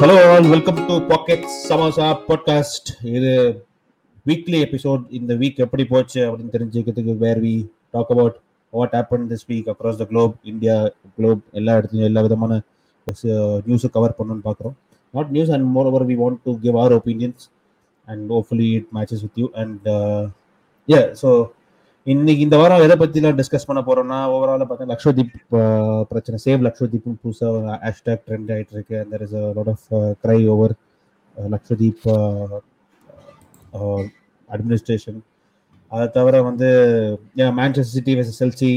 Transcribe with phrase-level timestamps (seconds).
[0.00, 3.32] Hello all welcome to Pocket Samosa podcast இது
[4.26, 8.36] weekly episode இந்த week எப்படி போச்சு அப்படின்னு தெரிஞ்சுக்கிறதுக்கு where we talk about
[8.70, 12.62] what happen this week across the globe India globe எல்லா இடத்துலையும் எல்லா விதமான
[13.66, 14.76] நியூஸும் கவர் பண்ணணும்னு பார்க்குறோம்.
[15.10, 17.44] Not news and moreover we want to give our opinions
[18.04, 19.88] and hopefully it matches with you and
[20.88, 21.50] uh so
[22.06, 25.32] இன்னைக்கு இந்த வாரம் எதை பற்றிலாம் டிஸ்கஸ் பண்ண போறோம்னா ஓவரால பார்த்தா லக்ஷதீப்
[26.10, 26.36] பிரச்சனை.
[26.44, 28.94] சேவ் லக்ஷதீப்னு புதுசாக ஹேஷ்டாக் ட்ரெண்ட் ஆகிட்டு இருக்கு.
[29.02, 29.84] அந்த is lot of
[30.22, 30.74] cry over
[31.36, 32.04] Lakshadweep
[34.50, 35.18] administration
[35.92, 36.68] அதை தவிர வந்து
[37.58, 38.70] Manchester City versus Chelsea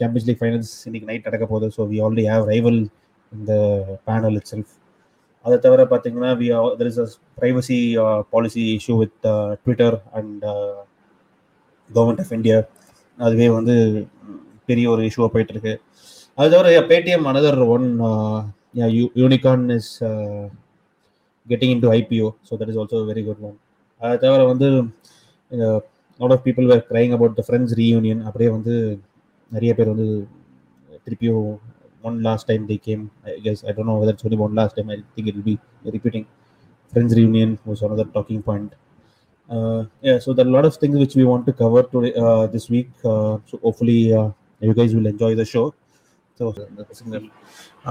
[0.00, 1.68] Champions League finals இன்னைக்கு நைட் நடக்க போகுது.
[1.76, 2.80] So we already have rival
[3.32, 3.52] இந்த
[4.08, 4.72] பேனல் இட் செல்ஃப்
[5.44, 6.48] அதை தவிர பார்த்தீங்கன்னா we
[6.80, 7.08] there is a
[7.40, 7.80] privacy
[8.34, 9.18] policy issue with
[9.64, 10.44] Twitter and
[11.90, 12.58] government of India
[13.18, 13.74] அதுவே வந்து
[14.68, 15.74] பெரிய ஒரு இஷ்யூவாக போயிட்டு இருக்கு
[16.38, 17.86] அது தவிர Paytm another one
[19.22, 19.92] unicorn is
[21.46, 23.56] getting into IPO so that is also very good one
[24.00, 24.68] அது தவிர வந்து
[26.20, 28.74] lot of people were crying about the Friends reunion அப்படியே வந்து
[29.52, 30.08] நிறைய பேர் வந்து
[31.06, 31.46] திருப்பியும்
[32.04, 34.90] one last time the game I guess I don't know whether சொல்லி one last time
[34.90, 35.54] I think it be
[35.90, 36.26] repeating
[36.92, 38.74] Friends reunion was another talking point
[39.49, 42.13] Uh, yeah, so there are a lot of things which we want to cover today
[42.15, 42.89] uh, this week.
[43.03, 45.73] Uh, so hopefully uh, you guys will enjoy the show.
[46.37, 47.23] So the signal,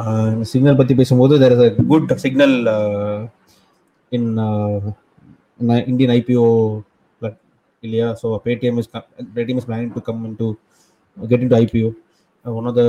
[0.00, 3.20] uh, signal பத்தி பேசும்போது there is a good signal uh,
[4.16, 4.80] in uh,
[5.60, 6.46] in uh, Indian IPO
[7.24, 7.38] like,
[7.86, 10.48] இல்லையா so Paytm is co- Paytm is planning to come into
[11.32, 11.90] get into IPO.
[12.46, 12.88] Uh, one of the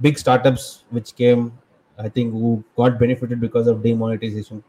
[0.00, 1.52] big startups which came
[1.98, 4.62] I think who got benefited because of demonetization.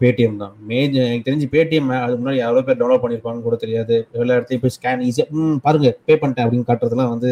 [0.00, 0.54] Paytm தான்.
[0.70, 3.96] Major எனக்கு தெரிஞ்சு Paytm அது முன்னாடி எவ்வளோ பேர் download பண்ணியிருப்பாங்கன்னு கூட தெரியாது.
[4.22, 7.30] எல்லா இடத்தையும் போய் ஸ்கேன் ஈஸியாக ம் பாருங்க பே பண்ணிட்டேன் அப்படின்னு காட்டுறதுலாம் வந்து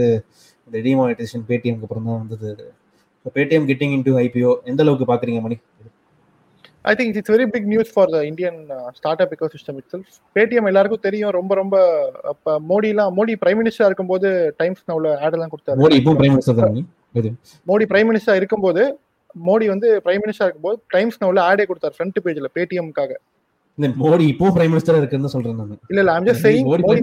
[0.68, 2.50] இந்த டிமானிட்டைசேஷன் பேடிஎம்க்கு அப்புறம் தான் வந்தது.
[3.24, 5.58] So Paytm getting into IPO எந்த அளவுக்கு பார்க்குறீங்க Mani?
[6.90, 8.58] I think it's very big news for the Indian
[9.24, 11.76] startup ecosystem itself Paytm எல்லாருக்கும் தெரியும் ரொம்ப ரொம்ப
[12.32, 14.28] அப்ப மோடிலாம் மோடி பிரைம் மினிஸ்டர் இருக்கும்போது
[14.60, 15.78] டைம்ஸ் நவுல ஆட் எல்லாம் கொடுத்தாரு.
[15.82, 18.84] மோடி இப்போ prime minister Modi prime minister இருக்கும்போது
[19.46, 23.18] மோடி வந்து பிரைம் மினிஸ்டர் இருக்கும்போது டைம்ஸ் நவுல ஆடே கொடுத்தாரு ஃப்ரண்ட் பேஜ்ல பேடிஎம்காக
[24.02, 25.80] மோடி இப்போ பிரைம் மினிஸ்டர் இருக்குன்னு சொல்றேன் நான்.
[25.90, 27.02] இல்ல இல்ல ஐம் ஜஸ்ட் சேயிங் மோடி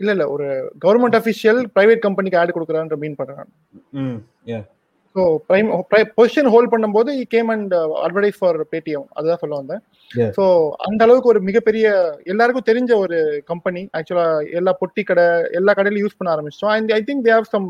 [0.00, 0.46] இல்ல இல்ல ஒரு
[0.84, 3.50] கவர்மெண்ட் அபிஷியல் பிரைவேட் கம்பெனிக்கு ஆட் கொடுக்குறான்ற மீன் பண்றேன்
[5.16, 5.68] ஸோ பிரைம்
[6.16, 7.74] பொசிஷன் ஹோல்ட் பண்ணும்போது he came and
[8.04, 9.82] advertise for Paytm அதுதான் சொல்ல வந்தேன்.
[10.36, 10.44] ஸோ
[10.88, 11.84] அந்த அளவுக்கு ஒரு மிகப்பெரிய
[12.32, 13.18] எல்லாருக்கும் தெரிஞ்ச ஒரு
[13.50, 14.26] கம்பெனி ஆக்சுவலா
[14.60, 15.26] எல்லா பொட்டி கடை
[15.60, 16.74] எல்லா கடையிலும் யூஸ் பண்ண ஆரம்பிச்சிட்டோம்.
[16.76, 17.68] And I think they have some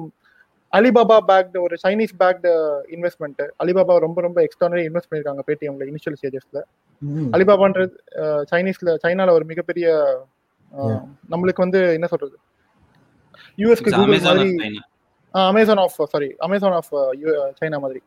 [0.76, 2.50] Alibaba backed ஒரு சைனீஸ் பேக்டு
[2.94, 6.60] இன்வெஸ்ட்மெண்ட் அலிபாபா ரொம்ப ரொம்ப எக்ஸ்ட்ரானரி இன்வெஸ்ட் பண்ணிருக்காங்க பேடிஎம்ல இனிஷியல் ஸ்டேஜஸ்ல
[7.36, 7.94] அலிபாபான்றது
[8.52, 9.86] சைனீஸ்ல சைனால ஒரு மிகப்பெரிய.
[11.32, 12.36] நம்மளுக்கு வந்து என்ன சொல்றது?
[13.58, 14.82] யூஎஸ்க்கு கூகுள் Amazon மாதிரி of China.
[15.50, 16.90] Amazon of sorry Amazon of
[17.60, 18.00] China மாதிரி.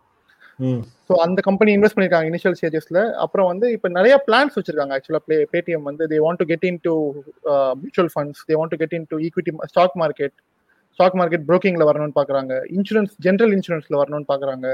[1.08, 5.38] ஸோ அந்த கம்பெனி இன்வெஸ்ட் பண்ணிருக்காங்க இனிஷியல் ஸ்டேஜஸ்ல அப்புறம் வந்து இப்போ நிறைய பிளான்ஸ் வச்சிருக்காங்க ஆக்சுவலா ப்ளே
[5.54, 6.04] பேடிஎம் வந்து.
[6.12, 6.94] They want to get into
[7.82, 10.36] mutual funds they want to get into equity stock market
[10.97, 12.53] stock market புரோக்கிங்ல வரணும்னு பாக்குறாங்க.
[12.75, 14.68] இன்சூரன்ஸ் ஜென்ரல் இன்சூரன்ஸ்ல வரணும்னு பாக்குறாங்க.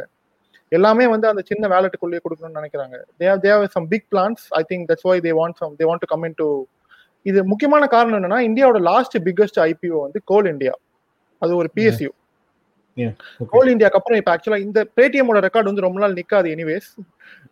[0.77, 2.95] எல்லாமே வந்து அந்த சின்ன வேலட்டுக்குள்ளேயே கொடுக்கணும்னு நினைக்கிறாங்க.
[3.19, 5.85] They have they have some big plans I think that's why they want some they
[5.89, 6.47] want to come into
[7.29, 10.73] இது முக்கியமான காரணம் என்னன்னா இந்தியாவோட லாஸ்ட் பிக்கஸ்ட் ஐபிஓ வந்து கோல் இந்தியா
[11.41, 12.09] அது ஒரு பிஎஸ்யூ.
[13.47, 16.89] கோல் இந்தியாக்கு அப்புறம் இப்போ ஆக்சுவலா இந்த பேடிஎம்மோட ரெக்கார்டு வந்து ரொம்ப நாள் நிக்காது எனிவேஸ்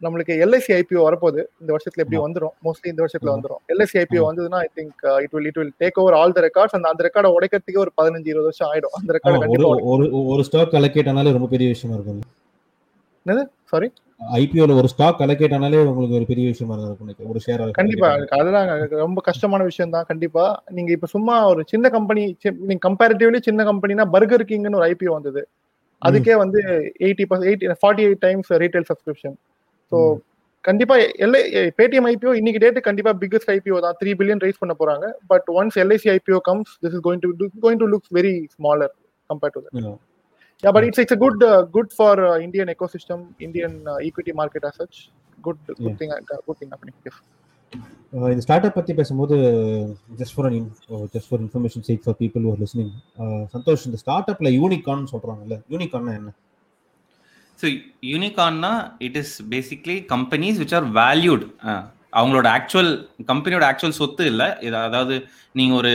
[0.01, 1.43] நம்மளுக்கு எல்ஐசி ஐபிஓ வரப்போகுது.
[1.61, 2.25] இந்த வருஷத்துல எப்படி ஆமா.
[2.25, 2.53] வந்துரும்?
[2.63, 3.37] மோஸ்ட்லி இந்த வருஷத்துல ஆமா.
[3.37, 3.61] வந்துரும்.
[3.67, 4.23] LIC IPO.
[4.29, 7.33] வந்ததுன்னா I think it will it will take over all the records அந்த அந்த ரெக்கார்டை
[7.39, 8.95] உடைக்கிறதுக்கே ஒரு பதினஞ்சு இருபது வருஷம் ஆயிடும்.
[8.99, 13.49] அந்த ரெக்கார்டு ஒரு ஒரு ஸ்டாக் அலோகேட் ஆனாலே ரொம்ப பெரிய விஷயமா இருக்கும்.
[13.63, 13.91] சாரி
[14.39, 17.29] ஐபிஓல ஒரு ஸ்டாக் அலோகேட் ஆனாலே உங்களுக்கு ஒரு பெரிய விஷயமா இருக்கும்.
[17.31, 18.09] ஒரு ஷேர் கண்டிப்பா.
[18.37, 18.67] அதெல்லாம்
[19.03, 20.07] ரொம்ப கஷ்டமான விஷயம் தான்.
[20.11, 20.45] கண்டிப்பா.
[20.77, 22.23] நீங்க இப்ப சும்மா ஒரு சின்ன கம்பெனி
[22.69, 25.43] நீங்க கம்பேரிட்டிவ்லி சின்ன கம்பெனினா பர்கர் கிங்னு ஒரு ஐபிஓ வந்தது.
[26.01, 26.59] அதுக்கே வந்து
[27.05, 29.35] eighty eighty forty eight times retail subscription
[29.91, 29.97] so.
[30.61, 30.95] கண்டிப்பா
[31.25, 31.41] எல்ஐ
[31.79, 33.95] பேடிஎம் ஐபிஓ இன்னைக்கு டேட்டு கண்டிப்பா பிக்கஸ்ட் ஐபிஓ தான்.
[34.01, 35.05] த்ரீ பில்லியன் ரைஸ் பண்ண போறாங்க.
[35.31, 37.31] But once LIC IPO comes this is going to
[37.65, 38.93] going to looks very smaller
[39.29, 39.93] compared to
[40.62, 40.64] Yeah.
[40.64, 44.32] Yeah, but it's it's a good uh, good for uh, Indian ecosystem, Indian uh, equity
[44.32, 44.96] market as such.
[45.38, 45.96] Good good Yeah.
[46.00, 46.96] thing uh, good thing happening.
[47.06, 47.16] Yes.
[48.12, 49.36] Uh, இந்த start up பத்தி பேசும்போது
[50.20, 50.46] just for
[51.14, 52.92] just for information sake for people are listening
[53.54, 56.32] Santosh இந்த start அப்ல unicorn சொல்றாங்கல்ல unicorn என்ன
[57.58, 57.66] so
[58.12, 58.72] யூனிகான்னா
[59.08, 61.44] it is basically companies which are valued
[62.13, 62.91] அவங்களோட actual
[63.31, 64.47] கம்பெனியோட actual சொத்து இல்லை.
[64.87, 65.15] அதாவது
[65.59, 65.93] நீங்கள் ஒரு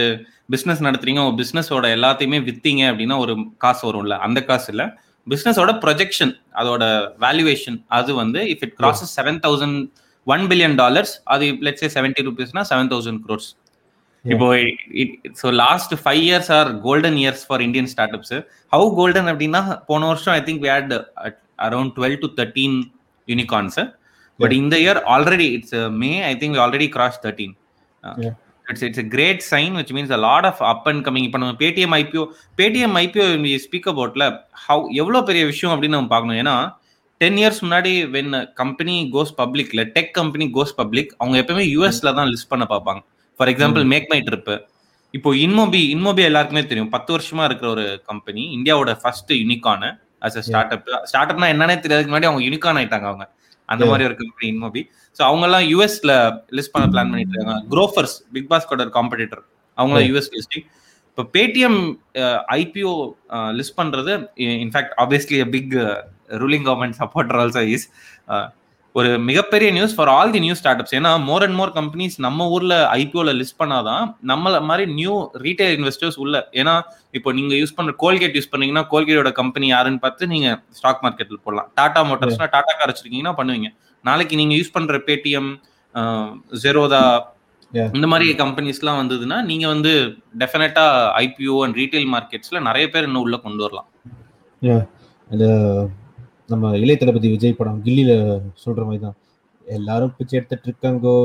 [0.53, 3.35] பிஸ்னஸ் நடத்துறீங்க உங்கள் பிஸ்னஸோட எல்லாத்தையுமே விற்றீங்க அப்படின்னா ஒரு
[3.65, 4.17] காசு வரும்ல.
[4.27, 4.87] அந்த காசு இல்லை.
[5.27, 6.83] பிஸ்னஸோட ப்ரொஜெக்ஷன் அதோட
[7.25, 9.79] வேல்யூவேஷன் அது வந்து if it crosses seven thousand
[10.27, 13.49] one billion dollars அது லெட்ஸ் செவன்டி ருபீஸ்னா செவன் தௌசண்ட் க்ரோர்ஸ்
[14.25, 14.47] இப்போ
[15.41, 18.35] so last five years are golden years for Indian startups
[18.73, 19.61] how golden அப்படின்னா
[19.91, 20.93] போன வருஷம் I think we had
[21.67, 22.77] around twelve to thirteen
[24.39, 27.55] but இந்த year already it's May I think already cross thirteen
[28.23, 28.33] Yeah.
[28.65, 31.93] It's it's great sign which means a lot of up and coming இப்போ நம்ம Paytm
[31.99, 32.23] IPO
[32.59, 33.25] Paytm IPO
[33.65, 34.25] speak அபவுட்ல
[34.65, 36.39] how எவ்வளோ பெரிய விஷயம் அப்படின்னு நம்ம பார்க்கணும்.
[36.41, 36.55] ஏன்னா
[37.21, 42.29] டென் இயர்ஸ் முன்னாடி வென் கம்பெனி கோஸ் பப்ளிக்ல டெக் கம்பெனி கோஸ் பப்ளிக் அவங்க எப்பவுமே யூஎஸ்ல தான்
[42.33, 43.01] லிஸ்ட் பண்ண பார்ப்பாங்க.
[43.39, 44.51] For example make my trip
[45.13, 46.91] இப்போ இன்மோபி இன்மோபி எல்லாருக்குமே தெரியும்.
[46.95, 49.87] பத்து வருஷமா இருக்கிற ஒரு கம்பெனி இந்தியாவோட first unicorn
[50.27, 50.45] as a
[50.77, 53.25] startup start அப்னா என்னன்னே தெரியாதுக்கு முன்னாடி அவங்க யூனிகான் ஆயிட்டாங்க அவங்க.
[53.69, 53.83] அந்த.
[53.85, 54.81] மாதிரி ஒரு கம்பெனி இன்மோபி
[55.19, 56.13] ஸோ அவங்க எல்லாம் யூஎஸ்ல
[56.51, 59.43] லிஸ்ட் பண்ண பிளான் பண்ணிட்டு இருக்காங்க குரோஃபர்ஸ் பிக் பாஸ்கோட காம்படிட்டர்
[59.77, 60.09] அவங்கள Yeah.
[60.09, 60.67] யூஎஸ் லிஸ்டிங்
[61.09, 61.79] இப்போ பேடிஎம்
[62.55, 62.93] ஐபிஓ
[63.53, 64.13] லிஸ்ட் பண்றது
[64.63, 65.73] in fact obviously big
[66.37, 67.85] ruling government supporter also is
[68.97, 72.75] ஒரு மிகப்பெரிய news for all the new startups ஏன்னா மோர் அண்ட் மோர் கம்பெனிஸ் நம்ம ஊர்ல
[73.01, 75.15] ஐபிஓல லிஸ்ட் பண்ணாதான் நம்மள மாதிரி நியூ
[75.45, 76.35] ரீட்டைல் இன்வெஸ்டர்ஸ் உள்ள.
[76.61, 76.73] ஏன்னா
[77.17, 80.47] இப்போ நீங்க யூஸ் பண்ற கோல்கேட் யூஸ் பண்ணீங்கன்னா கோல்கேட்டோட கம்பெனி யாருன்னு பார்த்து நீங்க
[80.77, 81.67] ஸ்டாக் மார்க்கெட்ல போடலாம்.
[81.79, 83.69] டாடா மோட்டார்ஸ்னா டாடா கார் வச்சிருக்கீங்கன்னா பண்ணுவீங்க.
[84.09, 85.51] நாளைக்கு நீங்க யூஸ் பண்ற பேடிஎம்
[86.65, 87.03] ஜெரோதா.
[87.97, 89.93] இந்த மாதிரி கம்பெனிஸ்லாம் வந்ததுன்னா நீங்க வந்து
[90.43, 90.87] டெஃபினட்டா
[91.23, 93.89] ஐபிஓ அண்ட் ரீட்டைல் மார்க்கெட்ஸ்ல நிறைய பேர் இன்னும் உள்ள கொண்டு வரலாம்.
[96.49, 98.11] நம்ம இளைய தளபதி விஜய் படம் கில்லியில
[98.63, 99.17] சொல்ற மாதிரி தான்
[99.67, 101.15] எல்லாரும் பிச்சை எடுத்துட்டு இருக்காங்கோ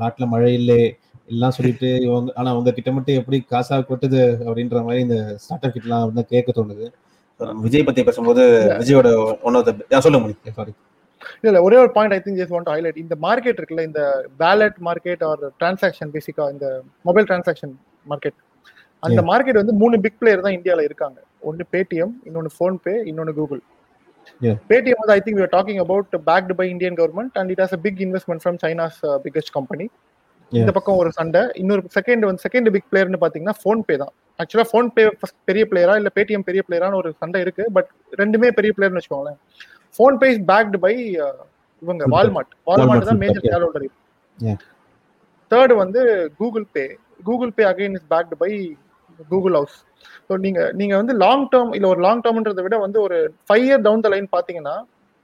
[0.00, 0.78] நாட்டுல மழை இல்லை
[1.32, 5.74] எல்லாம் சொல்லிட்டு இவங்க ஆனா அவங்க கிட்ட மட்டும் எப்படி காசா கொட்டுது அப்படின்ற மாதிரி இந்த ஸ்டார்ட் அப்
[5.76, 6.86] கிட்டலாம் வந்து கேட்க தோணுது.
[7.40, 8.42] நம்ம விஜய் பத்தி பேசும்போது
[8.80, 9.08] விஜயோட
[9.48, 10.74] ஒன் ஆஃப் த சொல்ல முடியும் சாரி
[11.44, 14.02] இல்ல ஒரே ஒரு point I think just want highlight இந்த மார்க்கெட் இருக்குல்ல இந்த
[14.42, 16.66] பேலட் மார்க்கெட் ஆர் டிரான்சாக்ஷன் பேசிக்கா இந்த
[17.04, 17.74] மொபைல் டிரான்சாக்ஷன்
[18.06, 18.38] மார்க்கெட்
[19.02, 19.20] அந்த.
[19.30, 21.18] மார்க்கெட் வந்து மூணு பிக் பிளேயர் தான் இந்தியால இருக்காங்க.
[21.48, 23.62] ஒன்னு பேடிஎம் இன்னொன்னு ஃபோன்பே இன்னொன்னு Google
[24.40, 24.56] Yeah.
[24.70, 28.00] Paytm I think we talking about backed by Indian government and it has a big
[28.06, 29.86] investment from China's biggest company
[30.52, 35.04] இந்த பக்கம் ஒரு சண்டை இன்னொரு செகண்ட் வந்து செகண்ட் பிக் பிளேயர்னு பாத்தீங்கன்னா ஃபோன்பே தான் ஆக்சுவலா ஃபோன்பே
[35.50, 37.90] பெரிய பிளேயரா இல்ல பேடிஎம் பெரிய பிளேயரான ஒரு சண்டை இருக்கு பட்
[38.20, 39.38] ரெண்டுமே பெரிய பிளேயர்னு வச்சுக்கோங்களேன்
[39.98, 40.94] ஃபோன்பே இஸ் பேக்டு பை
[41.82, 42.04] இவங்க.
[42.14, 43.44] வால்மார்ட் வால்மார்ட் தான் மேஜர்.
[43.46, 43.86] Shareholder.
[45.50, 46.00] தேர்ட் வந்து
[46.38, 46.84] Google Pay
[47.26, 48.50] Google Pay again is backed by
[49.30, 49.76] Google house
[50.28, 53.18] so நீங்க நீங்க வந்து லாங் டேர்ம் இல்ல ஒரு லாங் டேர்ம்ன்றதை விட வந்து ஒரு
[53.48, 54.76] five year down the line பாத்தீங்கன்னா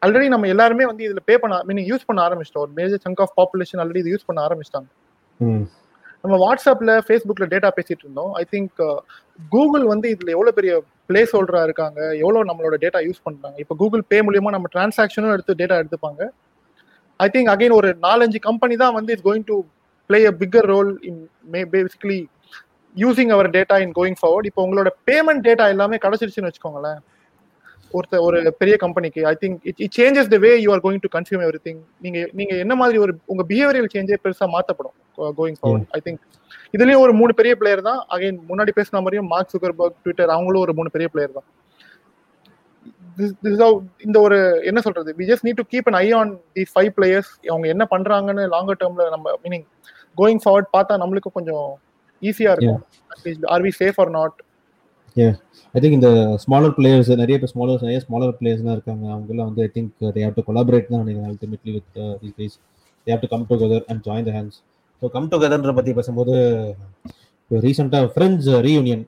[0.02, 2.64] ஆல்ரெடி நம்ம எல்லாருமே வந்து இதுல பே பண்ண மீனிங் யூஸ் பண்ண ஆரம்பிச்சிட்டோம்.
[2.66, 4.88] ஒரு major chunk of population already இது யூஸ் பண்ண ஆரம்பிச்சிட்டாங்க.
[6.24, 8.32] நம்ம வாட்ஸ்அப்ல ஃபேஸ்புக்ல டேட்டா பேசிட்டு இருந்தோம்.
[8.40, 8.80] ஐ திங்க்
[9.54, 10.72] கூகுள் வந்து இதுல எவ்வளவு பெரிய
[11.10, 13.56] பிளேஸ் ஹோல்டரா இருக்காங்க எவ்வளவு நம்மளோட டேட்டா யூஸ் பண்றாங்க.
[13.64, 16.20] இப்போ கூகுள் பே மூலியமா நம்ம டிரான்சாக்ஷனும் எடுத்து டேட்டா எடுத்துப்பாங்க.
[17.20, 19.56] ஐ திங்க் அகைன் ஒரு நாலஞ்சு கம்பெனி தான் வந்து it's going to
[20.10, 21.20] play a bigger role in
[21.54, 22.20] may basically
[22.96, 27.00] using our data in going forward இப்போ உங்களோட பேமெண்ட் டேட்டா எல்லாமே கிடைச்சிருச்சுன்னு வச்சுக்கோங்களேன்.
[27.96, 31.10] ஒருத்த ஒரு பெரிய கம்பெனிக்கு I think it it changes the way you are going to
[31.16, 34.96] consume everything நீங்க நீங்க என்ன மாதிரி ஒரு உங்க பிஹேவியல் சேஞ்சே பெருசா மாத்தப்படும்
[35.40, 36.22] கோயிங் ஃபார்வர்ட் ஐ திங்க்
[36.76, 38.00] இதுலயும் ஒரு மூணு பெரிய பிளேயர் தான்.
[38.14, 41.48] அகைன் முன்னாடி பேசின மாதிரியும் மார்க் சுகர்பர்க் ட்விட்டர் அவங்களும் ஒரு மூணு பெரிய பிளேயர் தான்.
[44.06, 44.36] இந்த ஒரு
[44.70, 45.10] என்ன சொல்றது?
[45.18, 48.80] We just need to keep an eye on the five players அவங்க என்ன பண்றாங்கன்னு லாங்கர்
[48.82, 49.66] டேர்ம்ல நம்ம மீனிங்
[50.18, 51.66] கோயிங் ஃபார்வர்ட் பார்த்தா நம்மளுக்கு கொஞ்சம்
[52.22, 52.82] ஈஸியா இருக்கும்
[53.52, 54.36] are we safe or not
[55.74, 56.10] I think இந்த
[56.42, 59.04] ஸ்மாலர் பிளேயர்ஸ் நிறைய பேர் ஸ்மாலர் நிறைய ஸ்மாலர் பிளேயர்ஸ்லாம் இருக்காங்க.
[59.14, 61.90] அவங்கெல்லாம் வந்து I think they have to collaborate தான் நினைக்கிறேன் ultimately with
[62.22, 62.56] these guys
[63.06, 64.58] they have to come together and join the hands
[65.02, 66.34] so come டுகெதர்ன்ற பற்றி பேசும்போது
[67.40, 69.04] இப்போ ரீசெண்டாக ஃப்ரெண்ட்ஸ் ரீயூனியன்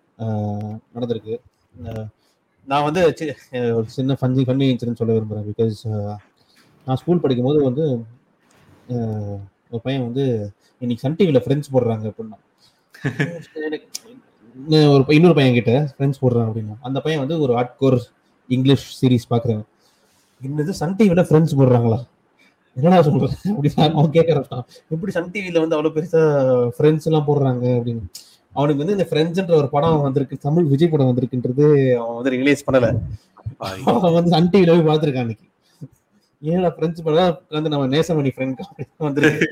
[0.94, 1.34] நடந்திருக்கு.
[1.82, 2.06] அஹ்,
[2.68, 3.00] நான் வந்து
[3.74, 5.78] ஒரு சின்ன ஃபன்னி ஃபன்னி இன்சிடென்ட் சொல்ல விரும்புகிறேன் பிகாஸ்
[6.86, 7.84] நான் ஸ்கூல் படிக்கும்போது வந்து
[8.94, 9.38] அஹ்,
[9.70, 10.24] ஒரு பையன் வந்து
[10.82, 12.38] இன்னைக்கு சன் டிவியில் ஃப்ரெண்ட்ஸ் போடுறாங்க அப்படின்னா.
[14.94, 18.06] ஒரு இன்னொரு பையன் கிட்ட ஃப்ரெண்ட்ஸ் போடுறான் அப்படின்னா அந்த பையன் வந்து ஒரு ஹார்ட் கோர்ஸ்
[18.48, 19.64] இங்கிலீஷ் சீரிஸ் பாக்குறாங்க
[20.42, 21.98] என்னது சன் டிவில ஃப்ரெண்ட்ஸ் போடுறாங்களா?
[22.76, 26.22] என்னடா சொல்றேன் அப்படின்னு அவன் கேட்கறான் எப்படி சன் டிவில வந்து அவ்வளவு பெருசா
[26.76, 28.04] ஃப்ரெண்ட்ஸ் எல்லாம் போடுறாங்க அப்படின்னு.
[28.56, 31.66] அவனுக்கு வந்து இந்த ஃப்ரெண்ட்ஸ்ன்ற ஒரு படம் வந்திருக்கு தமிழ் விஜய் படம் வந்திருக்குன்றது
[32.00, 32.88] அவன் வந்து ரிலீஸ் பண்ணல.
[33.92, 35.46] அவன் வந்து சன் டிவில போய் பார்த்துருக்கான் அன்னைக்கு.
[36.42, 37.38] ஏன்னா ஃப்ரெண்ட்ஸ் படம்?
[37.56, 38.60] வந்து நம்ம நேசமணி ஃப்ரெண்ட்
[39.06, 39.48] வந்துருக்கு.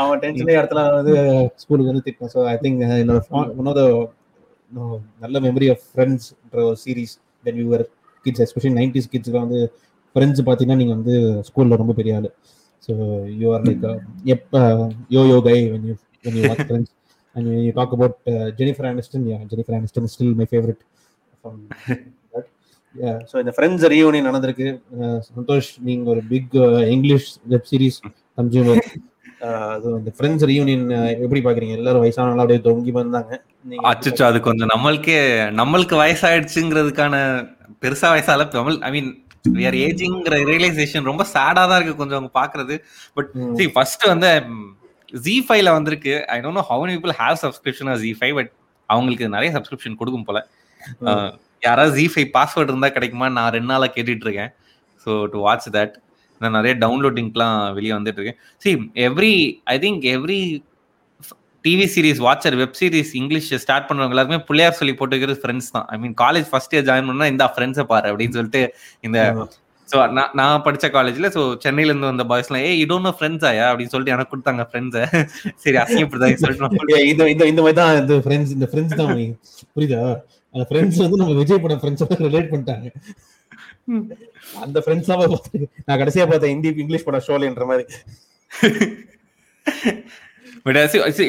[0.00, 1.14] அவன் டென்ஷனே இடத்துல வந்து
[1.56, 3.20] ஸ்கூலுக்கு வந்து திட்டான் ஸோ ஐ திங்க் என்னோட
[3.60, 3.84] ஒன் ஆஃப் த
[5.20, 7.84] நல்ல மெமரி ஆஃப் ஃப்ரெண்ட்ஸ்ன்ற ஒரு series then your
[8.26, 9.60] kids especially nineties கிட்ஸ்க்கு வந்து
[10.16, 11.14] ஃப்ரெண்ட்ஸ் பார்த்தீங்கன்னா நீங்கள் வந்து
[11.48, 12.30] ஸ்கூலில் ரொம்ப பெரிய ஆள்.
[12.88, 12.92] So
[13.40, 13.84] you are like
[14.34, 14.54] F
[15.16, 15.94] yo yo guy when you
[16.24, 16.92] when you watch Friends
[17.36, 18.16] and you talk about
[18.60, 20.82] Jennifer Aniston yeah Jennifer Aniston still my favourite
[23.30, 24.68] so இந்த Friends reunion நடந்திருக்கு.
[24.96, 26.54] Uh, சந்தோஷ் நீங்க ஒரு big
[26.94, 27.98] English web series
[28.38, 28.80] consumer
[29.48, 30.86] அது இந்த Friends reunion
[31.24, 31.74] எப்படி பாக்குறீங்க?
[31.80, 33.32] எல்லாரும் வயசானவங்களா அப்படியே தொங்கி வந்தாங்க.
[33.90, 35.18] அச்சோ அது கொஞ்சம் நம்மளுக்கே
[35.60, 37.14] நம்மளுக்கு வயசாயிடுச்சுங்கிறதுக்கான
[37.82, 39.10] பெருசா வயசால தமிழ் ஐ மீன்
[39.68, 42.74] are ஏஜிங்கிற ரியலைசேஷன் ரொம்ப சேடா தான் இருக்கு கொஞ்சம் அவங்க பாக்குறது.
[43.16, 44.30] பட் see ஃபர்ஸ்ட் வந்து
[45.26, 46.14] ஜி ஃபைவ்ல வந்திருக்கு.
[46.34, 48.52] I don't know how many people have subscription Zee five but
[48.88, 50.38] அவங்களுக்கு நிறைய சப்ஸ்கிரிப்ஷன் கொடுக்கும் போல.
[51.66, 54.52] யாராவது ஜி ஃபைவ் பாஸ்வேர்டு இருந்தா கிடைக்குமா நான் ரெண்டு நாளா கேட்டுட்டு இருக்கேன்.
[55.04, 55.94] ஸோ டு வாட்ச் தட்
[56.40, 58.72] நான் நிறைய டவுன்லோடிங்க்லாம் வெளியே வந்துட்டு இருக்கேன் see
[59.08, 59.34] every
[59.66, 60.40] I think every
[61.64, 65.88] TV series watcher web series English start பண்றவங்க எல்லாருமே பிள்ளையார் சொல்லி போட்டுக்கிறது ஃப்ரெண்ட்ஸ் தான்.
[65.92, 68.62] I mean college first year join பண்ணா இந்த ஃப்ரெண்ட்ஸை பாரு அப்படின்னு சொல்லிட்டு
[69.04, 69.18] இந்த
[69.88, 73.92] ஸோ நான் நான் படிச்ச காலேஜ்ல ஸோ சென்னையில இருந்து வந்த பாய்ஸ்லாம் ஏ இதோ ஃப்ரெண்ட்ஸ் ஆயா அப்படின்னு
[73.94, 75.04] சொல்லிட்டு எனக்கு கொடுத்தாங்க ஃப்ரெண்ட்ஸை
[75.64, 79.10] சரி அசிங்கப்படுதான் சொல்லிட்டு இந்த இந்த இந்த மாதிரி தான் இந்த ஃப்ரெண்ட்ஸ் இந்த ஃப்ரெண்ட்ஸ் தான்.
[79.76, 80.02] புரியுதா?
[80.54, 82.86] அந்த ஃப்ரெண்ட்ஸ் வந்து நம்ம விஜய் படம் ஃப்ரெண்ட்ஸ் ரிலேட் பண்ணிட்டாங்க.
[84.64, 87.86] அந்த ஃப்ரெண்ட்ஸ் தான் பார்த்து நான் கடைசியா பார்த்தேன் ஹிந்தி இங்கிலீஷ் படம் ஷோலேன்ற மாதிரி.
[90.64, 90.78] பட்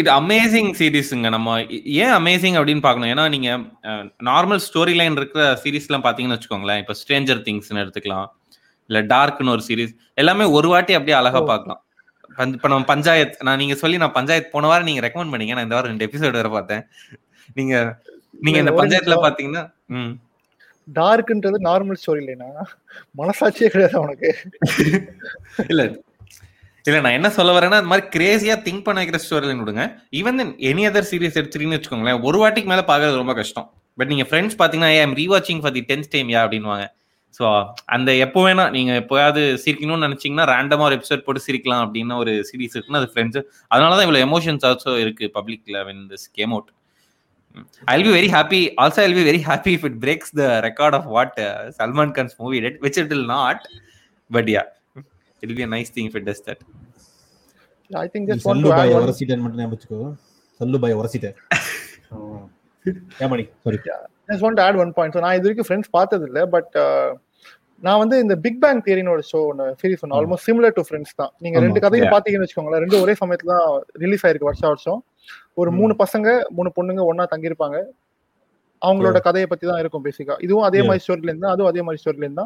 [0.02, 1.58] இட் அமேசிங் சீரீஸுங்க நம்ம
[2.04, 3.12] ஏன் அமேசிங் அப்படின்னு பார்க்கணும்?
[3.14, 3.50] ஏன்னா நீங்க
[4.30, 6.82] நார்மல் ஸ்டோரி லைன் இருக்கிற சீரீஸ்லாம் பார்த்தீங்கன்னு வச்சுக்கோங்களேன்.
[6.84, 8.28] இப்போ ஸ்ட்ரேஞ்சர் திங்ஸ்னு எடுத்துக்கலாம்.
[8.90, 11.42] இல்ல டார்க்னு ஒரு சீரிஸ் எல்லாமே ஒரு வாட்டி அப்படியே அழகா.
[11.52, 11.82] பார்க்கலாம்.
[12.58, 15.56] இப்ப நம்ம பஞ்சாயத் நான் நீங்க சொல்லி நான் பஞ்சாயத் போன வாரம் நீங்க ரெக்கமெண்ட் பண்ணீங்க.
[15.56, 16.84] நான் இந்த வாரம் ரெண்டு எபிசோடு வேற பார்த்தேன்.
[17.58, 17.76] நீங்க
[18.46, 19.18] நீங்க இந்த பஞ்சாயத்துல.
[19.26, 19.64] பாத்தீங்கன்னா
[20.88, 22.50] டார்க்ன்றது நார்மல் ஸ்டோரி இல்லைனா
[23.20, 24.30] மனசாட்சியே கிடையாது உனக்கு
[25.72, 25.82] இல்ல
[26.86, 29.84] இல்ல நான் என்ன சொல்ல வரேன்னா இந்த மாதிரி கிரேசியா திங்க் பண்ண வைக்கிற ஸ்டோரி லைன் விடுங்க.
[30.20, 33.68] ஈவன் எனி அதர் சீரியஸ் எடுத்துட்டீங்கன்னு வச்சுக்கோங்களேன் ஒரு வாட்டிக்கு மேல பாக்குறது ரொம்ப கஷ்டம்.
[33.98, 36.42] பட் நீங்க ஃப்ரெண்ட்ஸ் பாத்தீங்கன்னா I rewatching for the tenth time yeah?
[36.46, 36.86] அப்படின்வாங்க
[37.36, 37.44] ஸோ
[37.96, 42.76] அந்த எப்போ வேணா நீங்க எப்போயாவது சிரிக்கணும்னு நினைச்சீங்கன்னா ரேண்டமா ஒரு எபிசோட் போட்டு சிரிக்கலாம் அப்படின்னு ஒரு சீரிஸ்
[42.76, 43.40] இருக்குன்னு அது ஃப்ரெண்ட்ஸ்
[43.72, 46.72] அதனால தான் இவ்வளவு எமோஷன்ஸ் ஆல்சோ இருக்கு பப்ளிக்ல when this came out
[47.88, 48.62] I'll be very happy.
[48.78, 52.36] Also, I'll be very happy if it breaks the record of what uh, Salman Khan's
[52.40, 53.68] movie did, which it will not.
[54.30, 54.68] But yeah,
[55.44, 56.62] it'll be a nice thing if it does that.
[57.92, 58.66] I think நீ just want
[60.60, 61.36] சல்லு to boy add one உரசிட்டேன்
[63.26, 63.80] ஏமணி sorry
[64.30, 66.76] just want add one point நான் இது வரைக்கும் friends பார்த்தது இல்ல but
[67.84, 71.16] நான் வந்து இந்த பிக் பேங் தியரின்னு ஒரு ஷோ ஒன்று சீரிஸ் ஒன்று ஆல்மோஸ்ட் சிமிலர் டு ஃப்ரெண்ட்ஸ்
[71.22, 71.58] தான் நீங்க.
[71.66, 72.12] ரெண்டு கதையும்.
[72.16, 73.70] பாத்தீங்கன்னு வச்சுக்கோங்களேன் ரெண்டு ஒரே சமயத்துல தான்
[74.04, 75.00] ரிலீஸ் ஆயிருக்கு வருஷம் வருஷம்
[75.62, 75.70] ஒரு.
[75.80, 77.78] மூணு பசங்க மூணு பொண்ணுங்க ஒண்ணா தங்கியிருப்பாங்க
[78.82, 80.80] அவங்களோட கதையை பத்தி தான் இருக்கும் பேசிக்கா இதுவும் அதே.
[80.88, 82.46] மாதிரி ஸ்டோரில இருந்தா அதுவும் அதே மாதிரி ஸ்டோரில இருந்தா.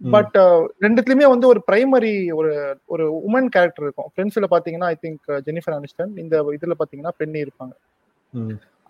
[0.00, 0.36] பட்
[0.84, 2.52] ரெண்டுத்துலயுமே வந்து ஒரு பிரைமரி ஒரு
[2.92, 7.74] ஒரு உமன் கேரக்டர் இருக்கும் ஃப்ரெண்ட்ஸ்ல பாத்தீங்கன்னா ஐ திங்க் ஜெனிஃபர் அனிஸ்டன் இந்த இதுல பாத்தீங்கன்னா பெண்ணி இருப்பாங்க.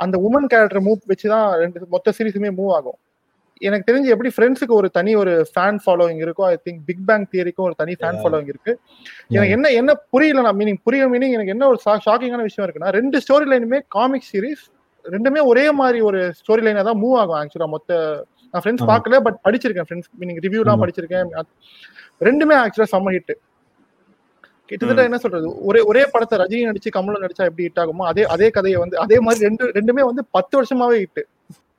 [0.00, 2.98] அந்த உமன் கேரக்டர் மூவ் வச்சுதான் ரெண்டு மொத்த சீரிஸுமே மூவ் ஆகும்
[3.68, 7.66] எனக்கு தெரிஞ்சு எப்படி ஃப்ரெண்ட்ஸுக்கு ஒரு தனி ஒரு ஃபேன் ஃபாலோவிங் இருக்கோ ஐ திங்க் பிக் பேங் தியரிக்கும்
[7.68, 8.18] ஒரு தனி ஃபேன்.
[8.22, 8.72] ஃபாலோவிங் இருக்கு.
[9.36, 13.20] எனக்கு என்ன என்ன புரியல நான் மீனிங் புரியல மீனிங் எனக்கு என்ன ஒரு ஷாக்கிங்கான விஷயம் இருக்குன்னா ரெண்டு
[13.24, 14.64] ஸ்டோரி லைனுமே காமிக் சீரிஸ்
[15.04, 17.92] ரெண்டுமே ஒரே மாதிரி ஒரு ஸ்டோரி லைனா தான் மூவ் ஆகும் ஆக்சுவலா மொத்த
[18.54, 18.88] நான் ஃப்ரெண்ட்ஸ்.
[18.90, 20.82] பார்க்கல பட் படிச்சிருக்கேன் ஃப்ரெண்ட்ஸ் மீனிங் ரிவ்யூலாம்.
[20.82, 21.30] படிச்சிருக்கேன்.
[22.28, 23.34] ரெண்டுமே ஆக்சுவலா செம்ம ஹிட்
[24.68, 28.48] கிட்டத்தட்ட என்ன சொல்றது ஒரே ஒரே படத்தை ரஜினி நடிச்சு கமலம் நடிச்சா எப்படி ஹிட் ஆகுமோ அதே அதே
[28.56, 31.22] கதையை வந்து அதே மாதிரி ரெண்டு ரெண்டுமே வந்து பத்து வருஷமாவே ஹிட்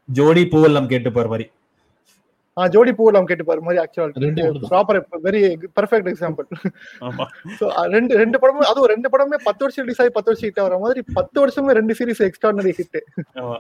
[0.09, 1.45] ஜோடி பூவெல்லாம் கேட்டு பாரு மாதிரி.
[2.57, 4.12] ஜோடி பூவெல்லாம் கேட்டு பாரு மாதிரி actual.
[4.72, 5.41] Proper very
[5.77, 6.48] perfect example
[7.07, 7.25] ஆமா.
[7.60, 10.79] ஸோ ரெண்டு ரெண்டு படமும் அதுவும் ரெண்டு படமே பத்து வருஷம் ரிலீஸ் ஆகி பத்து வருஷம் ஹிட் ஆகிற
[10.86, 13.00] மாதிரி பத்து வருஷமே ரெண்டு சீரிஸ் எக்ஸ்ட்ரானரி ஹிட்
[13.43, 13.57] ஆமா.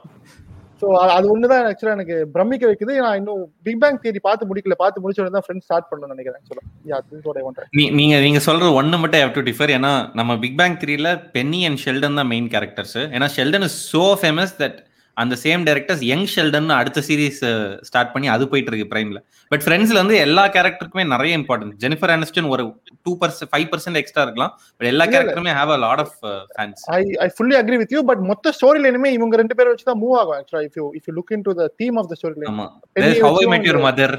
[0.81, 2.93] ஸோ அது ஒண்ணுதான் ஆக்சுவலா எனக்கு பிரமிக்க வைக்குது.
[3.03, 4.75] நான் இன்னும் பிக் பேங் தேடி பார்த்து முடிக்கல.
[4.81, 7.83] பார்த்து முடிச்ச உடனே தான் ஃப்ரெண்ட்ஸ் ஸ்டார்ட் பண்ணணும்னு நினைக்கிறேன் ஆக்சுவலா yeah this what I want நீ
[7.99, 11.81] நீங்க நீங்க சொல்ற ஒன்னு மட்டும் ஹேவ் டு டிஃபர் ஏன்னா நம்ம பிக் பேங் த்ரீல பென்னி அண்ட்
[11.85, 14.79] ஷெல்டன் தான் மெயின் கேரக்டர்ஸ் ஏன்னா Sheldon is so famous that
[15.17, 17.41] அந்த சேம் டேரக்டர்ஸ் யங் ஷெல்டன் அடுத்த சீரிஸ்
[17.87, 19.19] ஸ்டார்ட் பண்ணி அது போயிட்டு இருக்கு பிரைம்ல
[19.51, 22.63] பட் ஃப்ரெண்ட்ஸ்ல வந்து எல்லா கேரக்டருக்குமே நிறைய இம்பார்ட்டன்ட் ஜெனிஃபர் அனிஸ்டன் ஒரு
[23.05, 24.53] two percent five percent extra இருக்கலாம்.
[24.77, 25.05] பட் எல்லா.
[25.13, 26.15] கேரக்டருமே have a lot of
[26.53, 29.87] fans I I fully agree with you but மொத்த ஸ்டோரி லைனுமே இவங்க ரெண்டு பேரை வச்சு
[29.89, 32.35] தான் மூவ் ஆகும் ஆக்சுவலா if you if you look into the theme of the story
[32.37, 32.67] line ஆமா
[32.97, 34.15] Penny How I Met Your Mother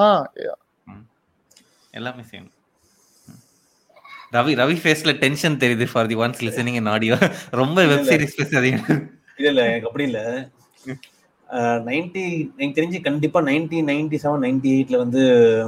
[0.00, 0.08] ஆ
[1.94, 2.48] எல்லாமே சேம்
[4.32, 7.16] ரவி ரவி ஃபேஸ்ல டென்ஷன் தெரியுது for the ones listening in audio
[7.60, 8.80] ரொம்ப வெப் சீரிஸ் பேசாதீங்க.
[9.42, 10.50] இல்ல இல்ல எனக்கு அப்படி இல்ல
[11.84, 15.20] நைன்டி எனக்கு தெரிஞ்சு கண்டிப்பா நைன்டீன் நைன்டி செவன் நைன்டி எயிட்ல வந்து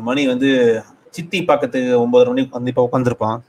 [0.02, 0.82] மணி வந்து
[1.14, 3.42] சித்தி பாக்கத்துக்கு ஒன்பது மணிக்கு கண்டிப்பா உட்காந்துருப்பான்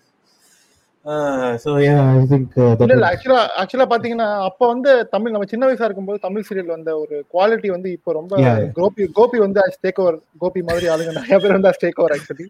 [3.08, 7.70] ஆக்சுவலா ஆக்சுவலா பாத்தீங்கன்னா அப்ப வந்து தமிழ் நம்ம சின்ன வயசா இருக்கும்போது தமிழ் சீரியல் வந்த ஒரு குவாலிட்டி
[7.70, 8.34] வந்து இப்போ ரொம்ப.
[8.76, 12.48] கோபி கோபி வந்து டேக் ஓவர் கோபி மாதிரி ஆளுங்க நிறைய பேர் வந்து டேக் ஓவர் ஆக்சுவலி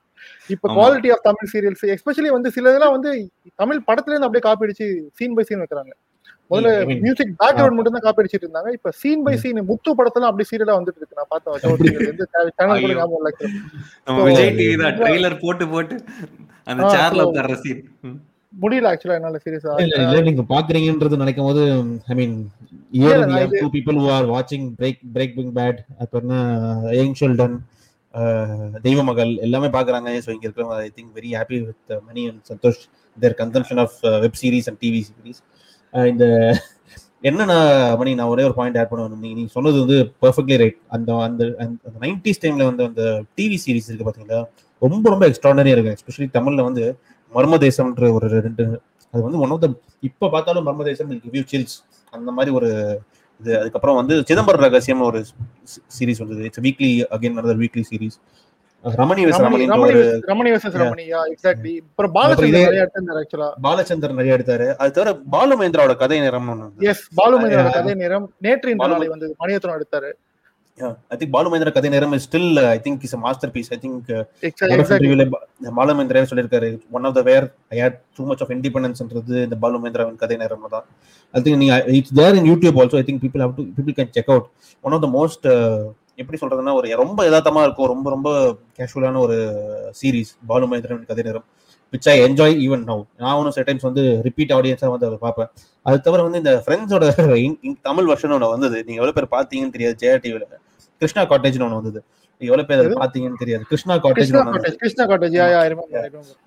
[0.50, 0.66] இப்ப.
[0.76, 3.12] Quality of Tamil serials especially வந்து சில இதெல்லாம் வந்து
[3.60, 4.88] தமிழ் படத்துல இருந்து அப்படியே காப்பி அடிச்சு
[5.20, 5.94] சீன் பை சீன் வைக்கிறாங்க.
[6.52, 8.72] முதல்ல மியூசிக் பேக்ரவுண்ட் மட்டும் தான் காப்பி அடிச்சிட்டு இருந்தாங்க.
[8.74, 11.20] இப்ப சீன் பை சீன் முத்து படத்துல அப்படி சீரியலா வந்துட்டு இருக்கு.
[11.20, 11.62] நான் பார்த்தேன்
[12.58, 12.96] சேனல் கூட.
[12.96, 13.32] ஞாபகம் இல்ல
[14.08, 15.96] நம்ம So, விஜய் டிவி தான் ரொம்ப- ட்ரெய்லர் போட்டு போட்டு
[16.68, 17.82] அந்த சேர்ல உட்கார்ற சீன்
[18.54, 21.62] முடியல ஆக்சுவலா என்னால சீரியஸா இல்ல நீங்க பாக்குறீங்கன்றது நினைக்கும் போது
[22.08, 22.36] ஐ மீன்
[22.94, 26.34] இயர் நான் இது- டூ பீப்புள் ஹூ ஆர் வாட்சிங் பிரேக் பிரேக் பிங் பேட் அப்புறம்
[26.98, 27.56] யங் ஷெல்டன்
[28.86, 30.10] தெய்வ மகள் எல்லாமே பாக்குறாங்க.
[30.24, 31.78] ஸோ இங்க இருக்கிறவங்க I think very happy with
[32.08, 32.82] Mani and Santosh
[33.18, 35.40] their consumption of web series and TV series
[35.94, 36.26] இந்த
[37.24, 37.58] என்னன்னா
[38.00, 41.42] மணி நான் ஒரே ஒரு பாயிண்ட் ஆட் பண்ணுவேன் நீங்க நீங்க சொன்னது வந்து பெர்ஃபெக்ட்லி ரைட் அந்த அந்த
[41.64, 43.04] அந்த நைன்டிஸ் டைம்ல வந்து அந்த
[43.38, 44.40] டிவி சீரிஸ் இருக்கு பாத்தீங்களா?
[44.82, 45.96] ரொம்ப ரொம்ப எக்ஸ்ட்ராடனரியா இருக்கு.
[45.98, 46.84] எஸ்பெஷலி தமிழ்ல வந்து
[47.34, 49.70] மர்ம தேசம்ன்ற ஒரு ரெண்டு அது வந்து ஒன் ஆஃப் த
[50.00, 53.02] இப்ப பார்த்தாலும் மர்ம தேசம் கிவ் சில்ஸ் அந்த மாதிரி ஒரு
[53.42, 53.60] இது.
[53.60, 55.26] அதுக்கப்புறம் வந்து சிதம்பரம் ரகசியம் ஒரு
[56.00, 56.44] சீரிஸ் வந்தது.
[56.44, 58.20] It's weekly again another weekly series
[58.84, 60.54] Ramani versus Ramani Ramani versus- Ramani
[61.34, 64.76] exactly அப்புறம் பாலச்சந்தர் இதே- நிறைய எடுத்தாரு ஆக்சுவலா பாலச்சந்தர் நிறைய எடுத்தாரு.
[64.76, 66.20] அது தவிர பாலு மகேந்திராவோட கதை
[66.60, 66.88] வந்தது.
[66.88, 67.20] Yes
[67.70, 67.74] Yeah.
[67.74, 70.12] கதை நேரம் நேற்று இந்த பாலு- நாளை வந்து மணியத்திரம் எடுத்தாரு.
[71.14, 73.16] I think Balu Mahendra Kathai Neram still I think is
[73.56, 74.10] masterpiece I think
[75.80, 76.70] Balu Mahendra சொல்லியிருக்காரு?
[76.98, 80.68] One of the where I had too much of இண்டிபெண்டன்ஸ்ன்றது இந்த பாலு மகேந்திராவின் கதை நேரம்
[80.76, 80.86] தான்.
[81.34, 84.14] ஐ திங்க் நீங்க it's there in YouTube also I think people how to people can
[84.18, 84.48] check out
[84.86, 85.48] one of the most
[86.22, 87.90] எப்படி சொல்றதுன்னா ஒரு ரொம்ப யதார்த்தமா இருக்கும்.
[87.94, 88.30] ரொம்ப ரொம்ப
[88.80, 89.38] கேஷுவலான ஒரு
[90.00, 91.46] series Balu Mahendran Kathai Neram.
[91.94, 95.50] Which I enjoy even now நான் ஒன்றும் சில டைம்ஸ் வந்து ரிப்பீட் ஆடியன்ஸா வந்து அதை பார்ப்பேன்.
[95.86, 97.06] அது தவிர வந்து இந்த ஃப்ரெண்ட்ஸோட
[97.88, 98.78] தமிழ் வருஷன் ஒன்று வந்தது.
[98.88, 99.98] நீங்க எவ்வளவு பேர் பார்த்தீங்கன்னு தெரியாது.
[100.04, 100.46] ஜெயா டிவில
[101.02, 102.00] கிருஷ்ணா காட்டேஜ்னு ஒன்று வந்தது.
[102.42, 102.94] எவ்வளவு பேர் அதை?
[103.02, 103.64] பார்த்தீங்கன்னு தெரியாது.
[103.72, 104.32] Krishna Cottage
[104.84, 105.60] Krishna Cottage yeah yeah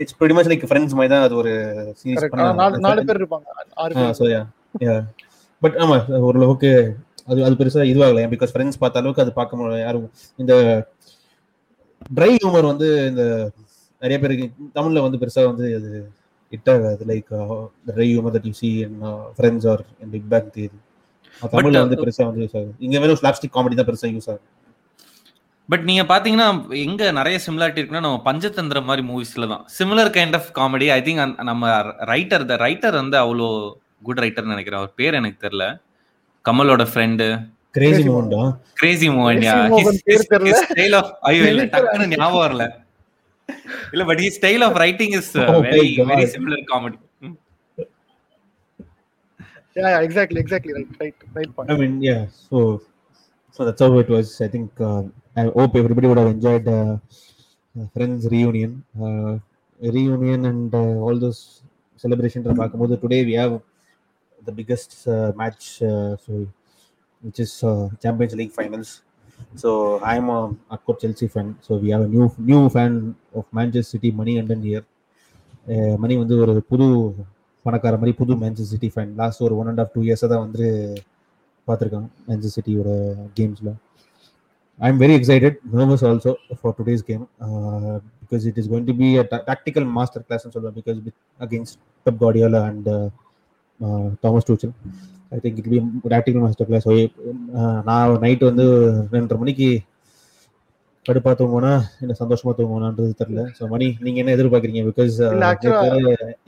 [0.00, 1.52] it's pretty much like Friends மாதிரி தான் அது ஒரு
[2.00, 3.46] சீரிஸ் கரெக்ட் நாலு பேர் இருப்பாங்க.
[4.20, 4.42] ஸோ யா
[4.86, 4.96] யா
[5.62, 5.98] பட் ஆமா
[6.28, 6.70] ஓரளவுக்கு
[7.30, 8.24] அது அது பெருசா இதுவாகல.
[8.32, 9.78] பிகாஸ் ஃப்ரெண்ட்ஸ் பார்த்த அளவுக்கு அது பார்க்க முடியல.
[9.86, 10.08] யாரும்
[10.38, 10.54] இந்த
[12.10, 13.22] ட்ரை ஹியூமர் வந்து இந்த
[14.04, 14.46] நிறைய பேருக்கு
[14.78, 15.90] தமிழ்ல வந்து பெருசா வந்து அது
[16.72, 17.02] ஆகாது.
[17.10, 17.30] Like
[17.90, 18.98] dry humour that you see in
[19.36, 20.76] Friends or in Big Bang Theory
[21.54, 22.74] தமிழ்ல வந்து பெருசா வந்து யூஸ் ஆகுது.
[22.86, 24.44] இங்க வெறும் ஸ்லாப்ஸ்டிக் காமெடி தான் பெருசா யூஸ் ஆகுது.
[25.68, 26.48] பட் நீங்க பாத்தீங்கன்னா
[26.86, 29.64] எங்க நிறைய சிமிலாரிட்டி இருக்குன்னா நம்ம பஞ்சதந்திர மாதிரி மூவிஸ்ல தான்.
[29.78, 31.70] Similar kind of comedy I think நம்ம
[32.12, 33.48] ரைட்டர் த ரைட்டர் வந்து அவ்வளோ
[34.08, 34.80] குட் ரைட்டர்னு நினைக்கிறேன்.
[34.82, 35.66] அவர் பேர் எனக்கு தெரியல.
[36.44, 37.26] கமலோட ஃப்ரெண்டு
[37.76, 38.42] கிரேசி Crazy மூமெண்டா
[38.80, 39.40] கிரேசி மோகன்
[41.28, 42.64] ஐயோ இல்ல டக்குன்னு ஞாபகம் வரல.
[43.93, 46.07] இல்ல but he style of writing is Oh my very God.
[46.11, 46.97] Very similar comedy
[49.77, 52.21] yeah yeah exactly exactly right right right I point mean, yeah.
[52.47, 52.57] So,
[53.55, 54.29] so that's how it was.
[54.45, 55.01] I think uh,
[55.41, 56.93] I hope everybody would have enjoyed uh,
[57.77, 58.71] uh, Friends reunion,
[59.05, 59.33] uh,
[59.95, 61.41] reunion, and uh, all those
[62.03, 62.45] celebrations.
[62.51, 62.73] are back.
[63.05, 63.53] Today we have
[64.47, 66.31] the biggest uh, match, uh, so
[67.23, 68.91] which is uh, Champions League finals.
[69.54, 69.70] So
[70.02, 71.56] I'm a, a core Chelsea fan.
[71.60, 72.92] So we have a new new fan
[73.34, 74.84] of Manchester City, Money London here.
[75.66, 76.86] Uh, Mani வந்து ஒரு புது
[77.64, 80.66] பணக்கார மாதிரி புது Manchester City fan last ஒரு one and half two இயர்ஸாக தான் வந்து
[81.68, 82.90] பார்த்துருக்காங்க மேன்செஸ்டர் சிட்டியோட
[83.38, 83.70] கேம்ஸில்
[84.78, 87.24] I am very excited nervous also for today's game
[88.22, 92.20] because it is going to be a tactical master கிளாஸ்னு சொல்லுவேன் because with against Pep
[92.24, 92.90] Guardiola and
[94.24, 94.74] Thomas Tuchel
[95.34, 95.80] I think it be
[96.14, 96.86] tactical masterclass
[97.88, 98.66] நான் night வந்து
[99.16, 99.68] ரெண்டரை மணிக்கு
[101.06, 101.72] கடுப்பா தூங்குவோனா?
[102.02, 103.42] என்ன சந்தோஷமா தூங்குவோனான்றது தெரியல.
[103.56, 104.82] So மணி நீங்க என்ன எதிர்பார்க்குறீங்க?
[104.90, 105.16] பிகாஸ்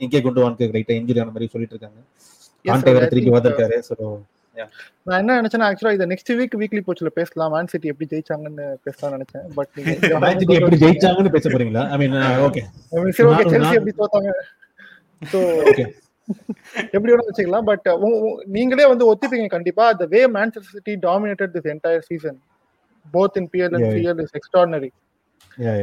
[0.05, 1.99] இங்கே கொண்டு வாங்க ரைட்டா இன்ஜுரி ஆன மாதிரி சொல்லிட்டு இருக்காங்க.
[2.65, 3.95] Sir, வேற திருப்பி வந்திருக்காரு ஸோ
[5.07, 7.51] நான் என்ன நினைச்சேன்னா ஆக்சுவலா இதை நெக்ஸ்ட் வீக் வீக்லி போச்சுல பேசலாம்.
[7.55, 9.45] மேன் சிட்டி எப்படி ஜெயிச்சாங்கன்னு பேசலாம் நினைச்சேன்.
[9.57, 9.71] பட்
[10.23, 11.83] மேன் சிட்டி எப்படி ஜெயிச்சாங்கன்னு பேச போறீங்களா?
[11.93, 12.63] ஐ மீன் ஓகே
[13.17, 14.33] சரி ஓகே செல்சி எப்படி தோத்தாங்க?
[15.33, 15.85] சோ ஓகே
[16.93, 17.87] எப்படி வேணா வச்சுக்கலாம் பட்
[18.55, 19.85] நீங்களே வந்து ஒத்துப்பீங்க கண்டிப்பா.
[20.01, 22.35] The way manchester City dominated this entire season
[23.05, 24.05] both in PL and Yeah, yeah.
[24.05, 24.91] CL is extraordinary.
[25.65, 25.75] Yeah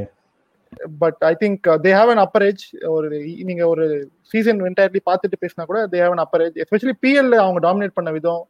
[1.02, 2.62] but I think they have an upper edge
[2.94, 3.08] ஒரு
[3.48, 3.84] நீங்க ஒரு
[4.32, 8.12] சீசன் என்டையர்லி பார்த்துட்டு பேசினா கூட they have an upper edge especially பிஎல்ல அவங்க dominate பண்ண
[8.16, 8.42] விதம்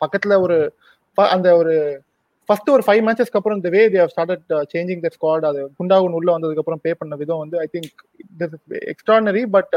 [0.00, 0.56] பக்கத்துல ஒரு
[1.16, 1.74] அந்த ஒரு
[2.48, 6.30] ஃபர்ஸ்ட் ஒரு ஃபைவ் மேட்சஸ்க்கு அப்புறம் இந்த way they started changing the squad அது குண்டாகுன் உள்ள
[6.36, 7.92] வந்ததுக்கு அப்புறம் பே பண்ண விதம் வந்து I think
[8.92, 9.76] extraordinary but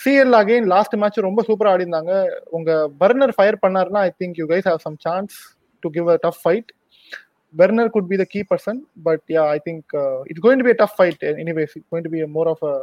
[0.00, 2.14] CL again last match ரொம்ப சூப்பரா ஆடி இருந்தாங்க
[2.56, 2.70] உங்க
[3.02, 5.34] பர்னர் ஃபயர் பண்ணாருன்னா I think you guys have some chance
[5.82, 6.70] to give a tough fight
[7.54, 10.70] Werner could be the key person, but yeah, I think uh, it's going to be
[10.70, 11.18] a tough fight.
[11.42, 12.74] Anyways, it's going to be a more of a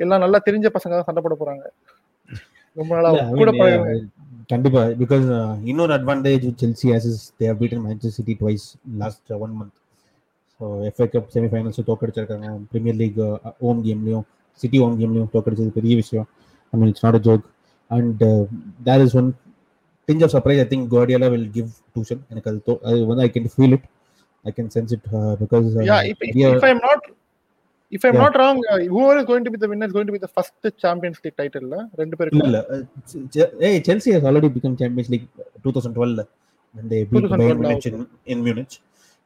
[0.00, 1.62] எல்லாம் நல்லா தெரிஞ்ச பசங்க தான் சண்டை போட போறாங்க.
[2.76, 3.08] ரொம்ப நாளா
[3.40, 3.52] கூட
[4.52, 4.82] கண்டிப்பா.
[5.00, 5.24] பிகாஸ்
[5.70, 8.66] இன்னொரு advantage Chelsea has is they have beaten Manchester City twice
[9.02, 9.74] last one month
[10.60, 13.18] so FA Cup semifinals தோக்கடிச்சிருக்காங்க premier league
[13.64, 14.26] home கேம்லயும்
[14.62, 16.26] சிட்டி ஹோம் கேம்லயும் தோக்கடிச்சது பெரிய விஷயம்
[16.72, 17.44] I mean it's not a joke
[17.90, 18.22] and
[18.88, 19.28] there is one
[20.08, 23.30] tinge of surprise I think Guardiola will give tuition எனக்கு அது தோ- அது வந்து I
[23.36, 23.86] can feel it
[24.44, 25.06] I can sense it
[25.42, 27.00] because yeah if, if, if i'm not
[27.92, 28.22] if i'm Yeah.
[28.22, 30.30] not wrong uh, whoever is going to be the winner is going to be the
[30.34, 32.58] first champions league title ல ரெண்டு பேருக்கு இல்ல
[33.68, 35.26] ஏய் Chelsea has already become Champions League
[35.64, 36.26] 2012
[36.74, 38.72] when they beat 2012 Bayern Munich in, in Munich.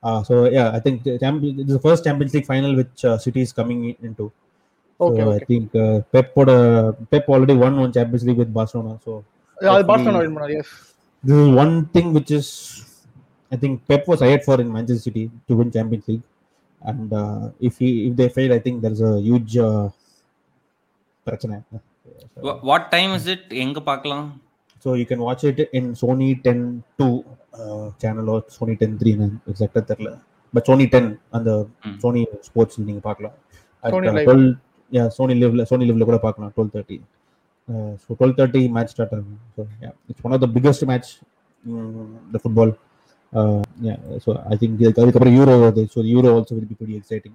[0.03, 1.23] Uh, so yeah, I think this
[1.63, 4.25] is the first Champions League final which uh, City is coming into.
[5.03, 5.45] So Okay, I okay.
[5.51, 6.61] think uh, Pep put a,
[7.13, 8.93] Pep already won one Champions League with Barcelona.
[9.07, 10.71] So Yeah, அது hopefully- Barcelona win பண்ணாரு yes
[11.25, 12.47] this is one thing which is
[13.53, 16.25] I think Pep was hired for in Manchester City to win Champions League.
[16.83, 19.85] And uh, if he if they fail, I think there's a huge uh,
[21.27, 21.57] பிரச்சனை.
[22.71, 24.27] What time is it எங்க பார்க்கலாம்
[24.85, 26.63] So you can watch it in Sony 10
[27.03, 27.07] 2
[27.61, 30.11] uh, channel or Sony 10 3 னு exact ஆ தெரியல
[30.55, 31.05] but Sony 10
[31.37, 31.51] அந்த.
[32.05, 33.37] Sony sports நீங்க பார்க்கலாம்
[34.93, 35.01] Sony Live.
[35.01, 37.01] 12 yeah Sony Liveல Sony Liveல கூட பார்க்கலாம் 12:30
[37.69, 39.39] uh, so 12:30 மேட்ச் ஸ்டார்ட் ஆகும்.
[39.57, 41.21] So yeah it's one of the biggest match
[42.33, 42.77] the football.
[43.33, 45.83] Uh, yeah, so I think அதுக்கப்புறம் Euro வருது.
[45.95, 47.35] So Euro also will be pretty exciting.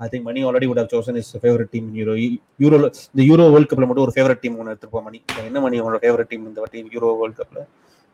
[0.00, 2.12] I think Mani already would have chosen his favorite team in Euro
[2.64, 2.76] Euro
[3.12, 6.30] இந்த Euro world கப்ல மட்டும் ஒரு favourite team ஒன்று எடுத்துருப்போம் மணி என்ன மணி உங்களோட favourite
[6.32, 7.64] team இந்த வாட்டி யூரோ வேர்ல்ட் கப்ல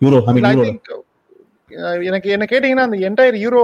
[0.01, 0.99] Euro I mean I Euro
[2.09, 3.61] எனக்கு என்ன கேட்டீங்கன்னா அந்த என்டையர் யூரோ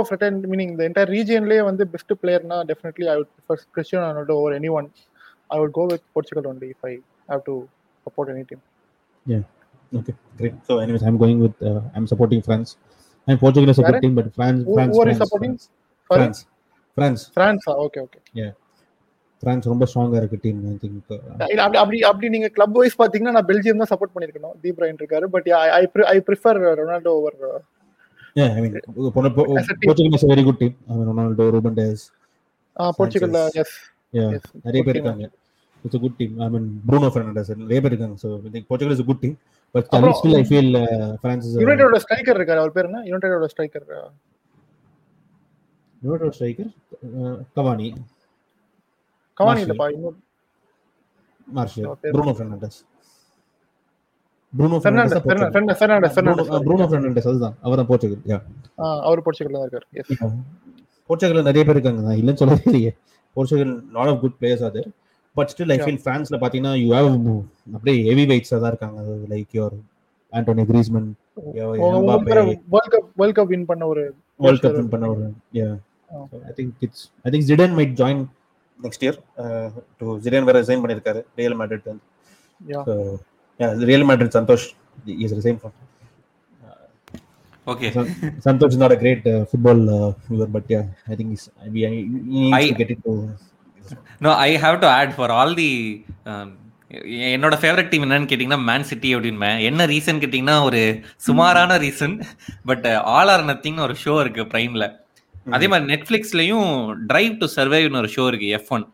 [0.52, 4.88] மீனிங் இந்த என்டையர் ரீஜியன்லயே வந்து best பிளேயர்னா definitely I would prefer Cristiano over anyone
[5.52, 6.92] I would go with Portugal only if I
[7.28, 7.54] have to
[8.06, 8.64] support any team
[9.92, 10.54] Okay, great.
[10.66, 12.70] So, anyways, I'm going with uh, I'm supporting France.
[13.28, 14.00] And Portugal is a good Where?
[14.00, 15.52] team, but France, Who- France, who France, supporting?
[15.54, 15.68] France,
[16.10, 16.38] France,
[16.96, 18.46] France, பிரான்ஸா okay okay
[19.42, 21.12] France ரொம்ப ஸ்ட்ராங்கா இருக்கு team I think
[21.52, 24.98] இல்ல அப்படி அப்படி அப்படி நீங்க club wise பாத்தீங்கன்னா நான் பெல்ஜியம் தான் சப்போர்ட் பண்ணிருக்கணும் தீப் பிரைன்
[25.02, 25.84] இருக்காரு but I
[26.14, 27.38] I prefer Ronaldo over
[28.36, 29.88] Yeah, I As a team.
[29.88, 30.74] Portugal is a very good team.
[30.88, 32.02] I mean, Ronaldo, Ruben Dias,
[32.98, 33.58] போர்ச்சுகல்ல Sanchez.
[33.62, 33.74] எஸ்
[34.12, 35.26] yeah, எஸ் நிறைய பேர் இருக்காங்க.
[35.84, 36.32] It's a good team.
[36.40, 38.16] I mean, Bruno Fernandes, நிறைய பேர் இருக்காங்க.
[38.24, 39.34] So, I think Portugal is a good team.
[39.74, 43.00] But அப்புறம், still, I feel uh, France is a யுனைடெடோட striker இருக்காரு அவர் பேர் என்ன
[43.10, 43.86] யுனைடெடோட striker.
[47.20, 47.88] Uh, Cavani,
[49.40, 49.66] Cavani Martial.
[49.66, 50.16] இல்லப்பா இன்னும்
[51.48, 52.76] Martial, அவர் பேர் Bruno Fernandes.
[54.52, 55.22] Bruno Fernandes Fernandes.
[55.26, 55.52] Portugal.
[55.54, 58.38] Fernandes Fernandes Bruno, Fernandes uh, Bruno Fernandes அதுதான் அவர் தான் போர்ச்சுகல் யா
[59.08, 59.86] அவர் போர்ச்சுகல்ல தான் இருக்காரு
[61.10, 62.92] போர்ச்சுகல்ல நிறைய பேர் இருக்காங்க நான் இல்லைன்னு சொல்லவே இல்லையே
[63.36, 64.82] Portugal lot of good players அது
[65.36, 65.78] பட் ஸ்டில் ஐ.
[65.78, 67.08] ஃபீல் பிரான்ஸ்ல பாத்தீங்கன்னா யூ ஹேவ்
[67.74, 69.00] அப்படியே ஹெவி வெயிட்ஸா தான் இருக்காங்க
[69.32, 69.76] like your
[70.32, 71.08] Antoine Griezmann
[72.68, 74.02] World Cup World Cup win பண்ண ஒரு
[74.40, 74.76] வேர்ல்ட் கப்.
[74.78, 75.24] வின் பண்ண ஒரு
[75.60, 75.68] yeah.
[76.42, 78.22] I think it's I think Zidane might join
[78.78, 79.18] next year
[80.00, 82.04] to Zidane வேற ரிசைன் பண்ணிருக்காரு ரியல் மேட்ரிட் வந்து
[83.60, 84.66] yeah Real Madrid Santosh
[85.24, 85.78] is resign from
[87.66, 87.88] okay
[88.44, 91.68] Santosh is not a great uh, football uh, viewer, but yeah, I think he's, I
[91.68, 92.00] mean, he
[92.38, 93.12] needs I- to get into.
[94.24, 95.70] No I have to add for all the
[97.28, 100.80] என்னோட favourite team என்னன்னு கேட்டிங்கன்னா man city அப்படின்பேன் என்ன reason கேட்டிங்கன்னா ஒரு
[101.26, 102.16] சுமாரான reason
[102.64, 104.86] but all or நத்திங்னு ஒரு show இருக்கு பிரைம்ல
[105.52, 106.68] அதே மாதிரி நெட்ஃபிளிக்ஸ்லயும்
[107.06, 108.84] டிரைவ் டு சர்வைவ்னு ஒரு ஷோ இருக்கு F one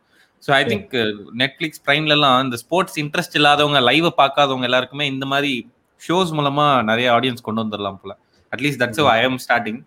[0.43, 0.95] so I think
[1.43, 5.53] Netflix பிரைம்லலாம் இந்த ஸ்போர்ட்ஸ் இன்ட்ரெஸ்ட் இல்லாதவங்க லைவை பார்க்காதவங்க எல்லாருக்குமே இந்த மாதிரி
[6.01, 8.13] ஷோஸ் மூலமா நிறைய ஆடியன்ஸ் கொண்டு வந்துடலாம் போல.
[8.53, 9.81] At least that's I am starting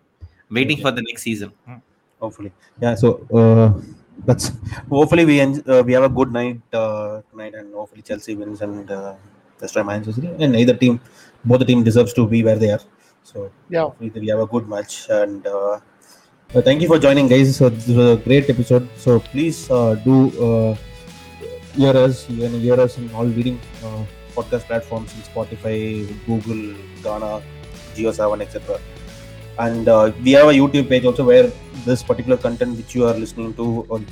[0.54, 1.54] waiting for the next season
[2.22, 2.96] Hopefully, yeah.
[4.26, 4.52] That's
[4.90, 8.90] hopefully we uh, we have a good night uh, tonight, and hopefully Chelsea wins and
[8.92, 9.16] uh,
[9.60, 10.34] destroy Manchester City.
[10.44, 11.00] And neither team,
[11.44, 12.82] both the team deserves to be where they are.
[13.24, 13.82] So Yeah.
[13.82, 15.08] hopefully we have a good match.
[15.10, 15.80] And uh,
[16.56, 17.56] uh, thank you for joining, guys.
[17.58, 18.88] So this was a great episode.
[18.98, 20.16] So please uh, do
[20.50, 20.76] uh,
[21.76, 22.30] hear us.
[22.30, 24.04] You can hear us in all leading uh,
[24.36, 25.76] podcast platforms in Spotify,
[26.26, 27.42] Google, Ghana,
[27.96, 28.80] Geo7, etc.
[29.60, 31.52] And uh, we have a YouTube page also where
[31.86, 34.06] this particular content which you are listening to on,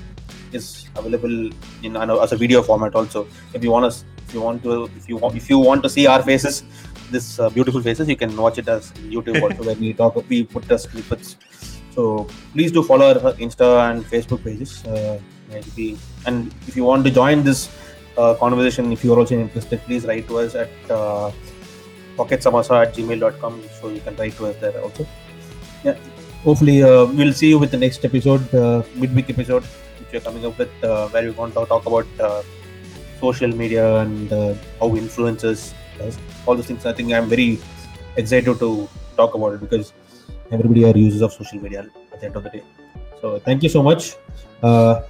[0.52, 1.49] is available
[1.84, 3.28] in an, as a video format also.
[3.54, 5.89] If you want us, if you want to, if you want, if you want to
[5.89, 6.63] see our faces,
[7.12, 10.43] this uh, beautiful faces, you can watch it as YouTube also where we talk, we
[10.43, 11.38] put the snippets.
[11.91, 14.86] So please do follow our Insta and Facebook pages.
[14.86, 15.19] Uh,
[16.25, 17.69] and if you want to join this
[18.17, 21.32] uh, conversation, if you are also interested, please write to us at uh,
[22.17, 23.62] pocketsamasa at gmail.com.
[23.82, 25.08] So you can write to us there also
[25.85, 25.96] Yeah.
[26.44, 29.64] Hopefully, uh, we'll see you with the next episode, uh, midweek episode,
[29.98, 32.42] which we're coming up with, uh, where we want to talk about uh,
[33.20, 36.85] social media and uh, how influencers does all those things.
[36.85, 37.59] I think I'm very
[38.16, 39.92] excited to talk about it because
[40.50, 42.62] everybody are users of social media at the end of the day.
[43.20, 44.16] So thank you so much.
[44.62, 45.03] Uh,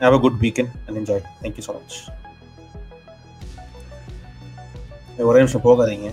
[0.00, 1.22] have a good weekend and enjoy.
[1.42, 1.94] Thank you so much.
[5.28, 6.10] ஒரே நிமிஷம் போகாதீங்க